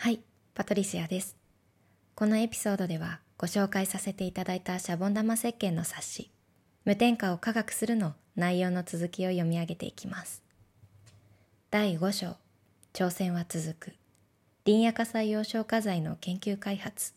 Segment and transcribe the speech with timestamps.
[0.00, 0.20] はい、
[0.54, 1.36] パトリシアです。
[2.14, 6.30] このエピソードではご紹介させていただいたシャボン玉石鹸の冊子、
[6.84, 10.40] 無添加を科学するの内容の続きを読み上げていきます。
[11.72, 12.36] 第5章、
[12.92, 13.92] 挑戦は続く。
[14.64, 17.12] 林野火災用消火剤の研究開発。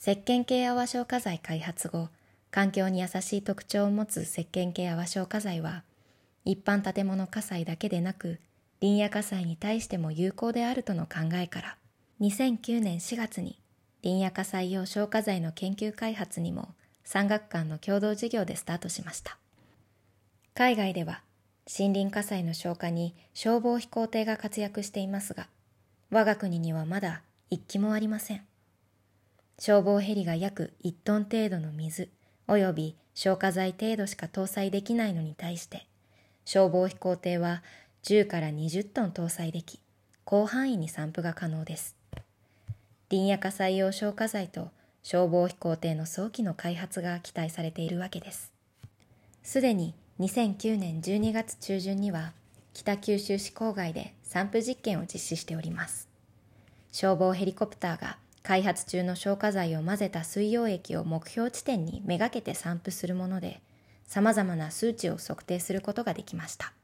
[0.00, 2.08] 石鹸系泡消火剤開発後、
[2.52, 5.82] 環境に優しい特徴を持つ石鹸系泡消火剤は、
[6.44, 8.38] 一般建物火災だけでなく、
[8.80, 11.76] 林野火災に対しても有効であるとの考えから、
[12.20, 13.58] 2009年4月に
[14.02, 16.74] 林野火災用消火剤の研究開発にも
[17.04, 19.38] 産学間の共同事業でスタートしました。
[20.54, 21.22] 海外では
[21.66, 25.48] 森林火災の消火に消防飛行艇が活躍していますが、
[26.10, 28.42] 我が国にはまだ一機もありません。
[29.58, 32.10] 消防ヘリが約1トン程度の水
[32.46, 35.86] 及び消火剤程度しか搭載できないのに対して、
[36.44, 37.62] 消防飛行艇は
[38.04, 39.80] 10から20トン搭載でき、
[40.28, 41.96] 広範囲に散布が可能です。
[43.10, 44.68] 林野火災用消火剤と
[45.02, 48.52] 消防飛行艇の早期の開発が期待されているわけです。
[49.42, 52.34] すでに2009年12月中旬には
[52.74, 56.06] 北九州市郊外で散布実験を実施しております。
[56.92, 63.62] 消防ヘリコプターが開発中の消火剤を混ぜた水溶液を目標地点にめがけて散布するもので、
[64.06, 66.74] 様々な数値を測定することができました。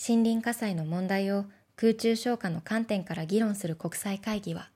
[0.00, 4.70] 森林火災の問題を空中消火の観点から議論する国際会議は、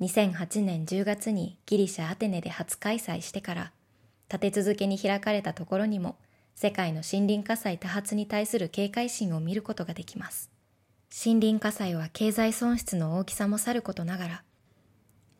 [0.00, 3.72] 2008年10月にギリシャアテネで初開催してから、
[4.28, 6.14] 立て続けに開かれたところにも、
[6.54, 10.48] 世界の森林火災多発に対する警戒心を見ることができます。
[11.24, 14.42] 森林火災は経済損失の大きさもさることながら、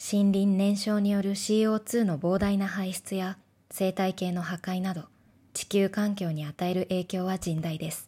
[0.00, 3.38] 森林燃焼による CO2 の膨大な排出や
[3.70, 5.04] 生態系の破壊など、
[5.54, 8.07] 地球環境に与える影響は甚大です。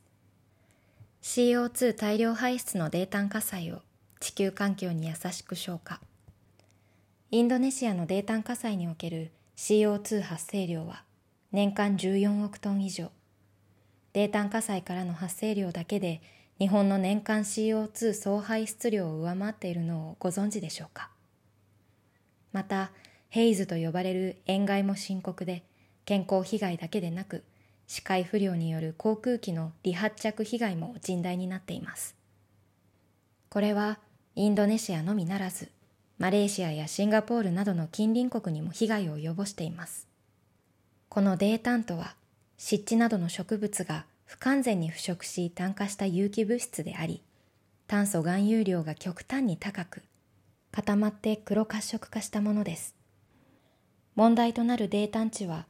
[1.22, 3.82] CO2 大量排出の泥炭火災を
[4.20, 6.00] 地球環境に優しく消化。
[7.30, 11.04] インドネシアの泥炭火災における CO2 発生量は
[11.52, 13.11] 年間14億トン以上。
[14.14, 16.22] 泥炭火災からの発生量だけで
[16.58, 21.11] 日本の年間 CO2 総排出量を上回っているのをご存知でしょうか？
[22.52, 22.92] また、
[23.28, 25.62] ヘイズと呼ばれる塩害も深刻で、
[26.05, 27.45] 健康被害だけでなく、
[27.90, 32.14] 視界不良による航空機の離発着被害も甚大になっています。
[33.48, 33.98] これは
[34.36, 35.73] インドネシアのみならず、
[36.17, 40.06] マレーシアやシンガポールなどの近隣国にも被害を及ぼしています。
[41.08, 42.14] この泥炭とは、
[42.58, 47.24] 湿地などの植物が不完全に腐食し炭化した有機物質であり、
[47.89, 50.02] 炭素含有量が極端に高く、
[50.70, 52.95] 固まって黒褐色化したものです。
[54.14, 55.67] 問題となる泥炭地は、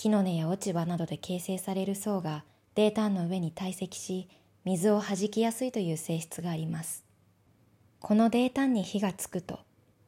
[0.00, 2.42] 木の根や落ち葉などで形成される層が
[2.74, 4.30] 泥炭の上に堆積し、
[4.64, 7.04] 水を弾きやすいという性質があります。
[8.00, 9.58] この泥炭に火がつくと、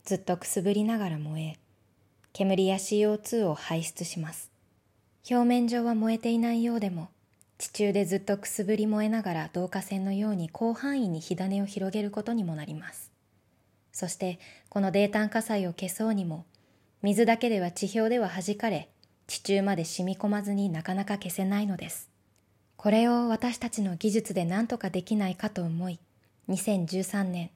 [0.07, 1.59] ずっとくすぶりながら燃え、
[2.33, 4.51] 煙や CO2 を排出します。
[5.31, 7.11] 表面上は燃えていないようでも、
[7.59, 13.13] 地中でずっとくすぶり燃えながら導火線のように広範囲に火種を広げることにもなります。
[13.93, 14.39] そして、
[14.71, 16.47] この泥炭火災を消そうにも、
[17.03, 18.89] 水だけでは地表では弾かれ、
[19.33, 22.11] 地中まで染み込まずになかなか消せないのです。
[22.77, 25.99] これを私たちの技術で何とかできないかと思い、
[26.51, 27.51] 2013年、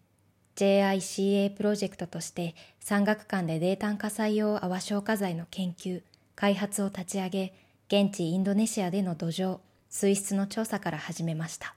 [0.56, 6.00] JICA プロジェクトとして産学間で泥炭火災用泡消火剤の研究、
[6.34, 7.52] 開発を立ち上げ、
[7.88, 9.58] 現地インドネシアでの土壌、
[9.90, 11.74] 水質の調査から始めました。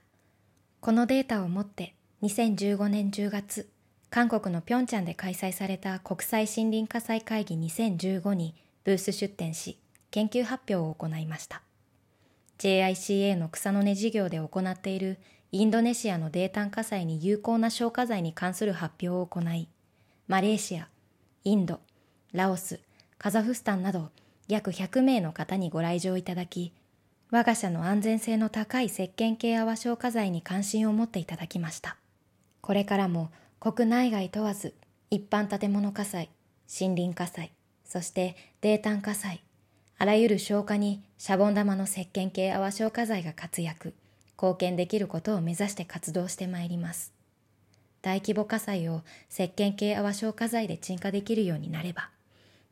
[0.80, 3.68] このデータをもって2015年10月、
[4.08, 9.76] 韓国のピョンチャンで開催された国際森林火災会議2015にブース出展し、
[10.10, 11.62] 研究発表を行いました。
[12.58, 15.18] JICA の草の根事業で行っている
[15.52, 19.68] インドネシアの泥炭火災に有効な消火剤に関する発表を行い、
[20.28, 20.88] マレーシア、
[21.44, 21.80] インド、
[22.32, 22.80] ラオス、
[23.18, 24.10] カザフスタンなど
[24.46, 26.72] 約100名の方にご来場いただき、
[27.30, 31.96] 我が社の安全性の高い石鹸系泡消火剤に関心を持っていただきました。
[32.60, 34.74] これからも国内外問わず
[35.10, 36.30] 一般建物火災、
[36.68, 37.52] 森林火災、
[37.84, 39.42] そして泥炭火災、
[40.02, 43.92] あらゆる消火にシャボン玉の石鹸系泡消火剤が活躍、
[44.32, 47.12] 貢献できることを目指して活動してまいります。
[48.00, 52.08] 大規模火災を石鹸系泡消火剤で鎮火できるようになれば、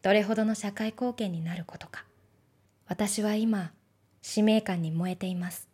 [0.01, 2.07] どれほどの社会貢献になることか。
[2.87, 3.73] 私は今、
[4.23, 5.69] 使命感に燃えています。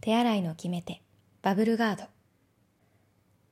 [0.00, 1.00] 手洗いの決め手、
[1.42, 2.06] バブルガード。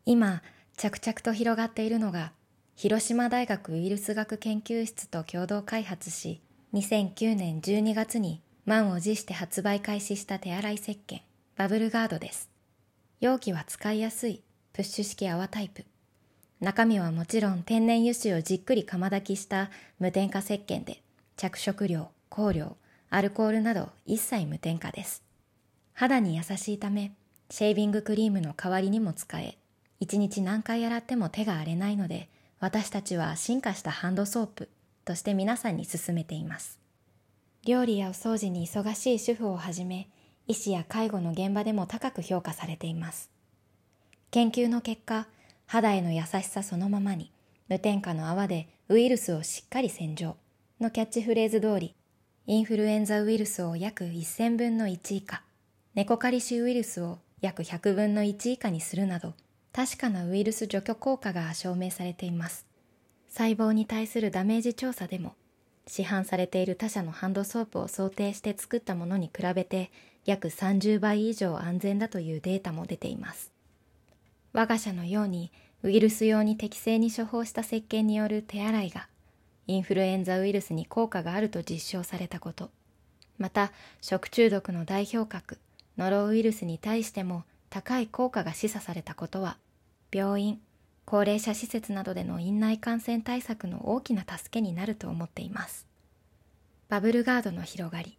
[0.05, 0.43] 今、
[0.77, 2.33] 着々と広がっているのが、
[2.75, 6.41] 広島大学ウイルス学研究室と共同開発し、
[6.75, 11.21] 2009年12月に満を持して発売開始した手洗い石鹸、
[11.55, 12.49] バブルガードです。
[13.21, 14.43] 容器は使いやすい、
[14.73, 15.85] プッシュ式泡タイプ。
[16.61, 21.03] 中身はもちろん天然油脂をじっくり釜炊きした無添加石鹸で、
[21.37, 22.77] 着色料、香料、
[23.11, 25.23] アルコールなど一切無添加です。
[25.93, 27.13] 肌に優しいため、
[27.51, 29.59] シェービングクリームの代わりにも使え、
[30.01, 32.31] 一日何回洗っても手が荒れないので、
[32.61, 34.71] 私たちは進化したハンドソープ
[35.05, 36.79] として皆さんに勧めています。
[37.65, 40.09] 料理やお掃除に忙しい主婦をはじめ、
[40.49, 43.31] 医師や介護の現場でも高く評価されています。
[44.31, 45.27] 研究の結果、
[45.67, 47.31] 肌への優しさそのままに、
[47.69, 50.37] 無添加の泡でウイルスをしっかり洗浄
[50.81, 51.95] のキャッチフレーズ通り、
[52.47, 55.43] インフルエンザウイルスを約1000分の1以下、
[55.95, 59.35] ネコカリシウイルスを約100分の1以下にするなど、
[59.73, 62.67] 確かなウイルス除去効果が証明されています。
[63.35, 65.35] 細胞に対するダメージ調査でも、
[65.87, 69.91] 市販されている他社のハンドソープを想定して作ったものに比べて
[70.27, 73.51] 約30倍以上安全だというデータも出ています。
[74.53, 75.51] 我が社のように
[75.83, 79.09] ウイルス用に適正に処方した石鹸による手洗いが
[79.67, 82.71] インフルエンザウイルスに効果があると実証されたこと、
[83.39, 85.59] また食中毒の代表格
[85.97, 89.57] ノロウイルスに対しても高い効果が示唆されたことは、
[90.13, 90.61] 病院、
[91.05, 95.87] 高齢者施設などでの院内感染対策の大きな助けになると思っています。
[96.89, 98.19] バブルガードの広がり。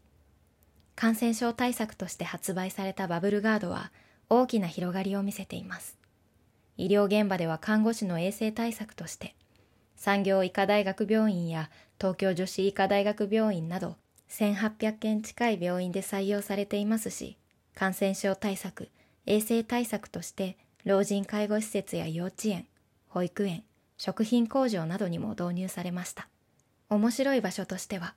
[0.96, 3.92] 感染症対策として発売されたバブルガードは
[4.30, 5.98] 大きな広がりを見せています。
[6.78, 9.36] 医療現場では看護師の衛生対策として、
[9.96, 11.70] 産業医科大学病院や
[12.00, 13.96] 東京女子医科大学病院など
[14.30, 17.38] 1800件近い病院で採用されていますし、
[17.76, 18.90] 感染症対策、
[19.26, 22.66] 衛生対策として老人介護施設や幼稚園、
[23.14, 23.64] 保育園、
[23.98, 26.28] 食品工場などにも導入されました。
[26.90, 28.16] 面白い場所としては、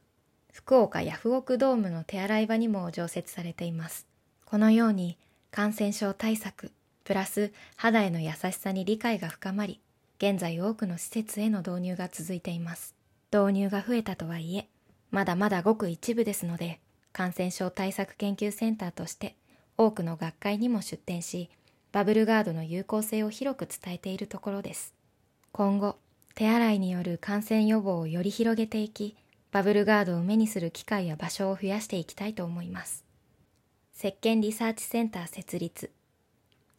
[0.51, 4.07] 福岡ヤフオクドームの手洗い場にも常設されています。
[4.47, 5.19] このように
[5.51, 6.73] 感染症対策、
[7.05, 9.83] プラス肌への優しさに理解が深まり、
[10.17, 12.95] 現在多くの施設への導入が続いています。
[13.31, 14.67] 導入が増えたとはいえ、
[15.11, 16.81] まだまだごく一部ですので、
[17.13, 19.37] 感染症対策研究センターとして
[19.77, 21.51] 多くの学会にも出展し、
[21.97, 24.93] バブルガードの有効性を広く伝えているところです。
[25.51, 25.97] 今後、
[26.35, 29.17] 手洗いによる感染予防をより広げていき、
[29.51, 33.03] バブルガードを目にする機会や場所を増やしていきたいと思います。
[33.97, 35.91] 石鹸リサーチセンター設立。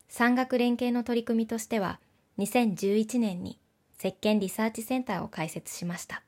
[0.07, 1.99] 産学連携の取り組みとしては、
[2.37, 3.57] 2011年に
[3.97, 6.21] 石鹸リサーチセンターを開設しました。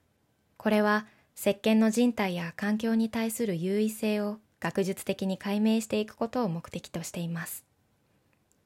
[0.58, 1.06] これは
[1.38, 7.69] 石鹸の人体や環境に対する優位性を学術的に解明していくことを目的としています。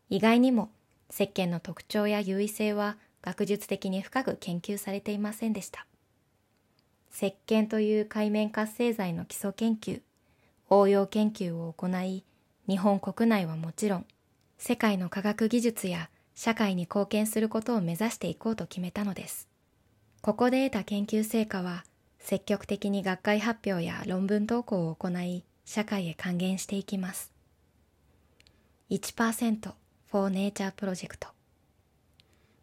[0.10, 0.70] 意外にも
[1.10, 5.86] 石鹸の特徴や優位性は学術的に深く研究されていませんでした。
[7.16, 10.02] 石鹸という海面活性剤の基礎研究、
[10.70, 12.24] 応用研究を行い、
[12.68, 14.06] 日本国内はもちろん、
[14.58, 19.48] 世界の科学技術や社会に貢献することを目指していこうと決めたのです。
[20.22, 21.86] ここで得た研究成果は、
[22.18, 27.32] 積極的に学会発表や論文投稿を行い、社会へ還元していきます。
[28.90, 29.74] 1%
[30.14, 31.30] for Nature プロジェクト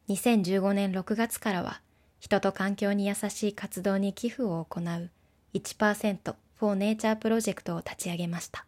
[0.09, 1.81] 2015年6月からは
[2.21, 5.11] 人と環境に優しい活動に寄付を行う
[5.55, 8.67] 1% for Nature プロジェクトを立ち上げました。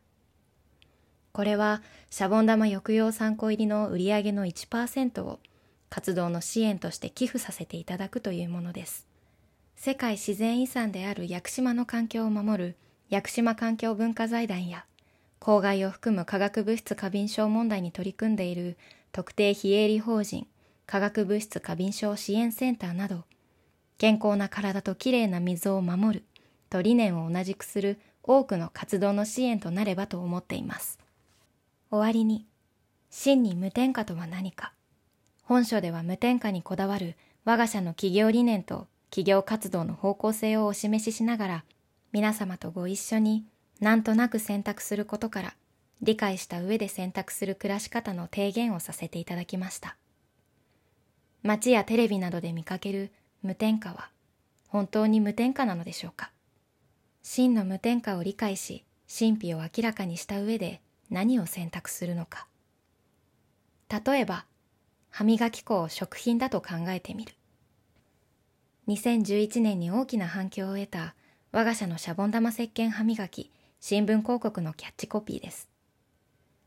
[1.30, 1.80] これは
[2.10, 5.38] シャボン玉抑揚参考入りの売り上げの1%を
[5.88, 9.06] 活動の支援として寄付させていただくというものです。
[9.76, 12.76] 世界自然遺産である屋久島の環境を守る
[13.10, 14.86] 屋久島環境文化財団や
[15.42, 18.78] 公害を含む化学物質過敏症問題に取り組んでいる
[19.10, 20.46] 特定非営利法人
[20.86, 23.24] 化学物質過敏症支援センターなど
[23.98, 26.24] 健康な体ときれいな水を守る
[26.70, 31.00] と理念を同じくする多くの活動の支援となればと思っています。
[31.90, 32.46] 終わりに、
[33.10, 34.72] 真に無添加とは何か。
[35.42, 41.64] 本書では無添加にこだわる我が社の企業理念と企業活動の方向性をお示ししながら
[42.12, 43.44] 皆様とご一緒に
[43.82, 45.54] なんとなく選択することから
[46.02, 49.96] 理解した上で選択する暮らし方の提言をさせていただきました。
[51.42, 53.10] 街やテレビなどで見かける
[53.42, 54.10] 無添加は
[54.68, 56.30] 本当に無添加なのでしょうか。
[57.24, 62.46] 真の無添加を理解し神秘を明らかにした上で何を選択するのか。
[63.90, 64.46] 例えば
[65.10, 67.34] 歯磨き粉を食品だと考えてみる。
[68.86, 71.16] 2011年に大きな反響を得た
[71.50, 73.50] 我が社のシャボン玉石鹸歯磨き。
[73.84, 75.68] 新聞広告のキャッチコピーです。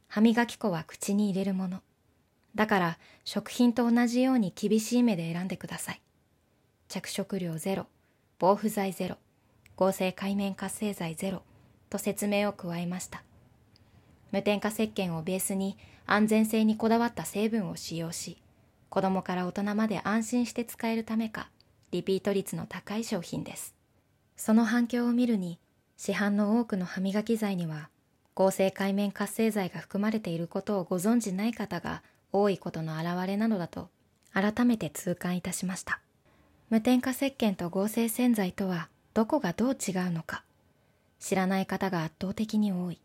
[0.10, 1.79] 歯磨き粉は口に入れるもの。
[2.55, 6.01] だから食品と同じように厳しい目で選んでください。
[6.89, 7.88] 着色料ゼロ、
[8.38, 9.15] 防腐剤ゼロ、
[9.77, 11.43] 合成海面活性剤ゼロ
[11.89, 13.24] と説明を加えました。
[14.34, 18.41] 無添加石鹸をベースに安全性にこだわった成分を使用し、
[18.89, 21.50] 子供から大人まで安心して使えるためか、
[21.91, 23.74] リピート率の高い商品です。
[24.36, 25.60] その反響を見るに、
[25.97, 27.89] 市販の多くの歯磨き剤には、
[28.33, 33.89] 合成界面活性剤が含まれていることをご存じない方が多いことの表れなのだと、
[34.33, 36.01] 改めて痛感いたしました。
[36.69, 40.43] 無添加石鹸と合成洗剤とはどこがどう違うのか、
[41.19, 42.99] 知らない方が圧倒的に多い。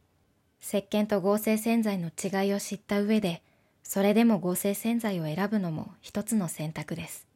[0.61, 3.42] 石鹸と合成洗剤の違いを知った上で、
[3.85, 7.26] それでも合成洗剤を選ぶのも一つの選択です。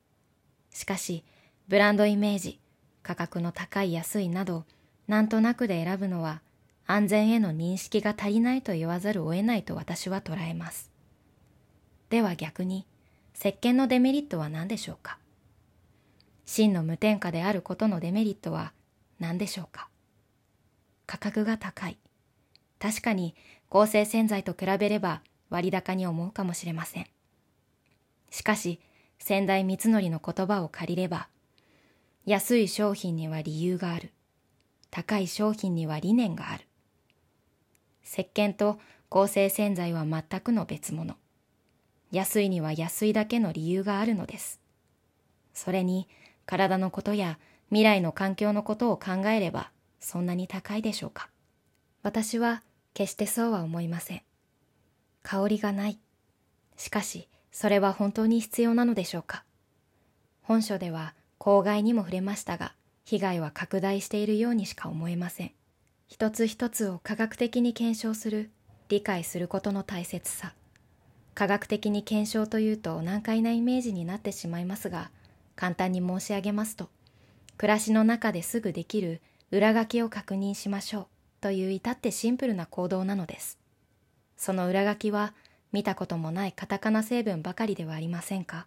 [0.72, 1.24] しかし、
[1.68, 2.58] ブランドイメージ、
[3.02, 4.64] 価格の高い安いなど、
[5.06, 6.40] なんとなくで選ぶのは、
[6.86, 10.90] 安全への認識が足りないと言わざるを得ないと私は捉えます。
[12.10, 12.86] では逆に、
[13.34, 15.18] 石鹸のデメリットは何でしょうか？
[16.46, 18.72] 真の無添加であることのデメリットは
[19.18, 19.88] 何でしょうか？
[21.06, 21.98] 価格が高い。
[22.78, 23.34] 確かに
[23.70, 27.06] 合成洗剤と比べれば割高に思うかもしれません。
[28.30, 28.80] しかし、
[29.18, 31.28] 先代三則の言葉を借りれば、
[32.26, 34.12] 安い商品には理由がある。
[34.94, 36.68] 高い商品には理念がある。
[38.04, 41.16] 石鹸と合成洗剤は全くの別物。
[42.12, 44.60] 安いには安いだけの理由があるのです。
[45.52, 46.06] それに、
[46.46, 51.28] 体のことや未来の環境のことを考えれば、そんなに高いでしょうか。
[52.04, 54.22] 私は決してそうは思いません。
[55.24, 55.98] 香りがない。
[56.76, 59.42] しかし、それは本当に必要なのでしょうか。
[60.42, 65.52] 本書では公害にも触れましたが、被害は拡大しているようにしか思えません。
[66.08, 68.50] 一つ一つを科学的に検証する、
[68.88, 70.54] 理解することの大切さ。
[71.34, 75.10] 科学的に検証というと難解なイメージになってしまいますが、
[75.56, 76.88] 簡単に申し上げますと、
[77.56, 79.20] 暮らしの中ですぐできる
[79.50, 81.06] 裏書きを確認しましょう
[81.40, 83.58] という至ってシンプルな行動なのです。
[84.36, 85.34] その裏書きは
[85.72, 88.66] 見たこともないカタカナ成分ばかりではありませんか？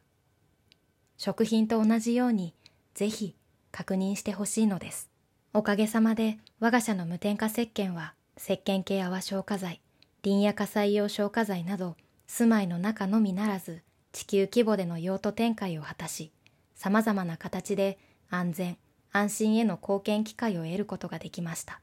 [1.17, 2.53] 食品と同じように
[2.93, 3.35] ぜひ
[3.71, 5.09] 確認してほしいのです。
[5.53, 9.81] おかげさまで我が社の無添加石鹸は石鹸系泡消火剤、
[10.23, 11.95] リンや火災用消火剤など
[12.27, 13.81] 住まいの中のみならず
[14.11, 16.31] 地球規模での用途展開を果たし、
[16.75, 17.97] 様々な形で
[18.29, 18.77] 安全、
[19.11, 21.81] 安心への貢献機会を得ることができました。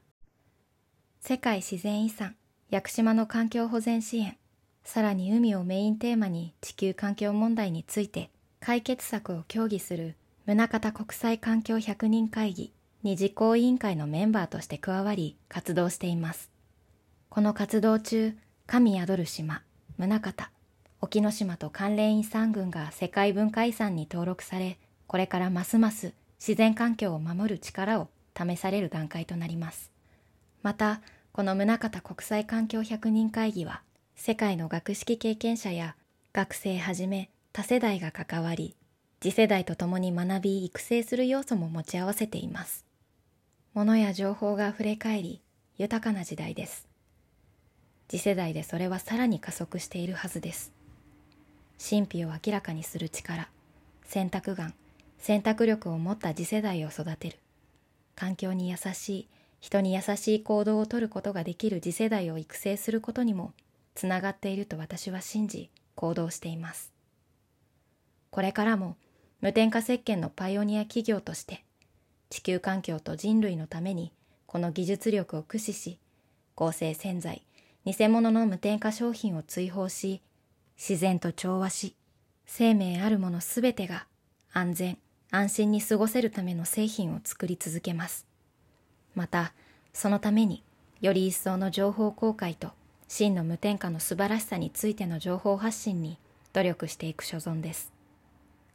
[1.19, 2.35] 世界自然遺産、
[2.69, 4.37] 屋久島の環境保全支援、
[4.83, 10.15] さらに海をメインテーマに地球環境問題について解決策を協議する
[10.47, 12.71] 宗像国際環境百人会議
[13.01, 16.51] に実行委員会のメンバーとして加わり活動しています。
[17.29, 18.37] この活動中、
[18.67, 19.63] 神宿る島、
[19.97, 20.33] 宗像、
[21.01, 29.91] 沖ノ島と関連遺産群が世界文化遺産に登録され、これからますます自然環境を守る力を試される段階となります。
[30.61, 33.81] また、この宗像国際環境百人会議は、
[34.15, 35.95] 世界の学識経験者や
[36.33, 38.75] 学生はじめ多世代が関わり、
[39.25, 42.85] 次世代と共に学び育成する要素も持ち合わせています。
[43.73, 45.41] 物や情報が溢れ返り、
[45.79, 46.87] 豊かな時代です。
[48.07, 50.73] 次世代でそれはさらに加速しているはずです。
[51.79, 53.49] 神秘を明らかにする力、
[54.03, 54.75] 選択眼、
[55.17, 57.39] 選択力を持った次世代を育てる。
[58.13, 59.27] 環境に優しい、
[59.59, 63.53] 人に優しい行動をとることができる次世代を育成することにも
[63.95, 66.93] つながっていると私は信じ行動しています。
[68.29, 68.97] これからも
[69.45, 71.63] 無添加石鹸のパイオニア企業として
[72.31, 74.11] 地球環境と人類のために
[74.47, 75.99] この技術力を駆使し
[76.55, 77.43] 合成洗剤
[77.85, 80.23] 偽物の無添加商品を追放し
[80.79, 81.93] 自然と調和し
[82.47, 84.07] 生命あるものすべてが
[84.51, 84.97] 安全
[85.29, 88.25] 安心に過ごせるための製品を作り続けます。
[89.13, 89.53] また
[89.93, 90.63] そのために
[91.01, 92.71] より一層の情報公開と
[93.07, 96.17] 真の無添加の素晴らしさについての情報発信に
[96.51, 97.94] 努力していく所存です。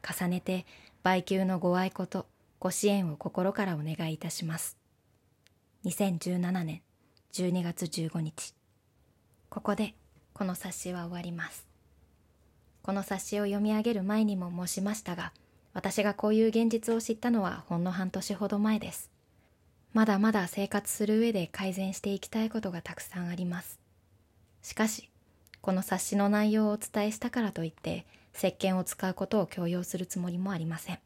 [0.07, 0.67] 重ねて
[1.03, 2.27] 売給のご愛顧と
[2.59, 4.77] ご支援を心からお願いいたします。
[5.85, 6.83] 2017年
[7.33, 8.55] 12月15日。
[9.49, 9.95] ここで
[10.33, 11.67] この冊子は終わります。
[12.83, 15.33] この冊子を読み上げる前にも申しましたが
[15.73, 19.11] 私がこういう現実を知ったのはほんの半年ほど前です。
[19.93, 23.79] まだまだ生活する上で改善していきたいことがたくさんあります。
[24.63, 25.09] しかし
[25.61, 30.99] この冊子の内容をお伝えしたからといって石鹸を使うことを強要するつもりもありません。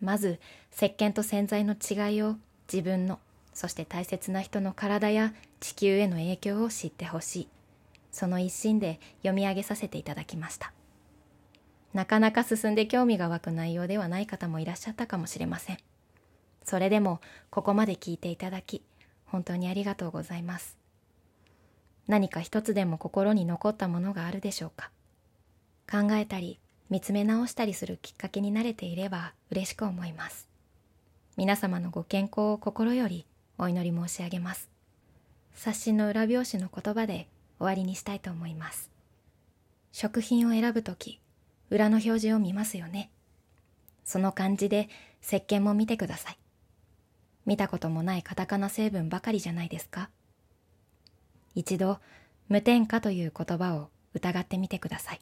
[0.00, 0.38] まず
[0.72, 2.36] 石鹸と洗剤の違いを
[2.72, 3.18] 自分の
[3.52, 7.48] そして大切な人の体や地球への影響を知ってほしい。
[8.12, 10.72] その一心で読み上げさせていただきました。
[11.92, 15.78] なかなか進んで興味が湧く内容ではない方もいらっしゃったかもしれません。
[16.62, 18.82] それでもここまで聞いていただき
[19.26, 20.76] 本当にありがとうございます。
[22.06, 24.90] 何か一つでも心に残ったものがあるでしょうか？
[25.90, 26.58] 考えたり
[26.90, 30.48] 見つめ直したりするきっかけになれていれば嬉しく思います。
[31.36, 33.24] 皆様のご健康を心より
[33.58, 34.68] お祈り申し上げます。
[35.54, 37.26] 冊子の裏表紙の言葉で
[37.58, 38.90] 終わりにしたいと思います。
[39.92, 41.20] 食品を選ぶとき、
[41.70, 43.10] 裏の表示を見ますよね。
[44.04, 44.88] その漢字で
[45.22, 46.38] 石鹸も見てください。
[47.46, 50.10] 見たこともないカタカナ成分ばかりじゃないですか。
[51.54, 51.98] 一度、
[52.48, 55.20] 無添加という言葉を疑ってみてください。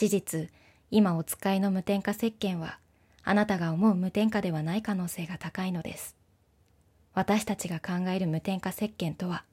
[0.00, 0.48] 事実、
[0.90, 2.78] 今お使いの無添加石鹸は、
[3.22, 6.16] あなたが思う無添加ではない可能性が高いのです。
[7.12, 9.44] 私たちが考える無添加石鹸とは、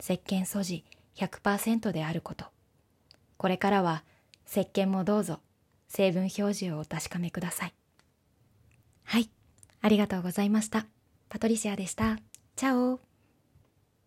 [0.00, 2.46] 石鹸素地100%であること。
[3.36, 4.02] これからは
[4.50, 5.38] 石鹸もどうぞ
[5.86, 7.74] 成分表示をお確かめください。
[9.04, 9.30] はい、
[9.80, 10.86] ありがとうございました。
[11.28, 12.18] パトリシアでした。
[12.56, 13.11] チャオ